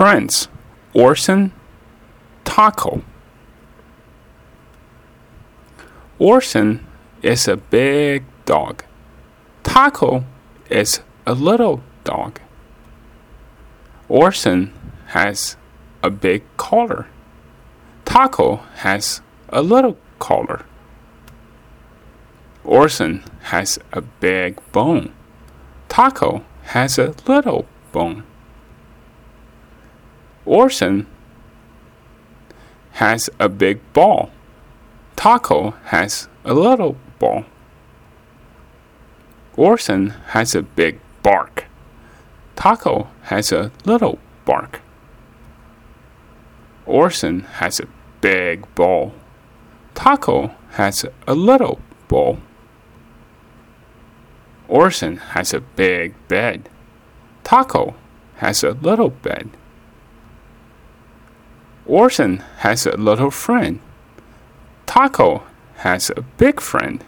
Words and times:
friends 0.00 0.48
Orson, 0.94 1.52
Taco. 2.42 3.02
Orson 6.18 6.86
is 7.20 7.46
a 7.46 7.58
big 7.58 8.24
dog. 8.46 8.82
Taco 9.62 10.24
is 10.70 11.02
a 11.26 11.34
little 11.34 11.82
dog. 12.04 12.40
Orson 14.08 14.72
has 15.08 15.58
a 16.02 16.08
big 16.08 16.44
collar. 16.56 17.06
Taco 18.06 18.56
has 18.76 19.20
a 19.50 19.60
little 19.60 19.98
collar. 20.18 20.64
Orson 22.64 23.22
has 23.52 23.78
a 23.92 24.00
big 24.00 24.56
bone. 24.72 25.12
Taco 25.90 26.42
has 26.72 26.98
a 26.98 27.14
little 27.26 27.66
bone. 27.92 28.24
Orson 30.50 31.06
has 32.94 33.30
a 33.38 33.48
big 33.48 33.78
ball. 33.92 34.32
Taco 35.14 35.74
has 35.84 36.26
a 36.44 36.52
little 36.52 36.96
ball. 37.20 37.44
Orson 39.56 40.10
has 40.34 40.56
a 40.56 40.62
big 40.62 40.98
bark. 41.22 41.66
Taco 42.56 43.06
has 43.22 43.52
a 43.52 43.70
little 43.84 44.18
bark. 44.44 44.80
Orson 46.84 47.42
has 47.60 47.78
a 47.78 47.86
big 48.20 48.66
ball. 48.74 49.14
Taco 49.94 50.50
has 50.70 51.06
a 51.28 51.34
little 51.36 51.78
ball. 52.08 52.40
Orson 54.66 55.16
has 55.16 55.54
a 55.54 55.60
big 55.60 56.12
bed. 56.26 56.68
Taco 57.44 57.94
has 58.38 58.64
a 58.64 58.72
little 58.72 59.10
bed. 59.10 59.50
Orson 61.86 62.38
has 62.58 62.86
a 62.86 62.96
little 62.96 63.30
friend. 63.30 63.80
Taco 64.86 65.42
has 65.76 66.10
a 66.10 66.22
big 66.22 66.60
friend. 66.60 67.04